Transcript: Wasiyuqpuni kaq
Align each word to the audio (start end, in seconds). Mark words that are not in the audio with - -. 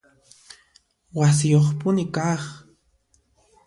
Wasiyuqpuni 1.17 2.03
kaq 2.15 2.43